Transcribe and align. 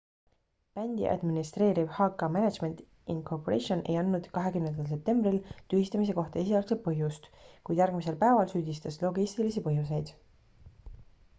bändi 0.77 1.03
administreeriv 1.07 1.89
hk 1.97 2.29
management 2.35 2.79
inc 3.15 3.27
ei 3.57 3.99
andnud 4.03 4.29
20 4.37 4.71
septembril 4.93 5.37
tühistamise 5.73 6.15
kohta 6.21 6.41
esialgset 6.45 6.81
põhjust 6.87 7.29
kuid 7.69 7.81
järgmisel 7.83 8.17
päeval 8.25 8.49
süüdistas 8.55 8.99
logistilisi 9.05 9.65
põhjuseid 9.69 10.11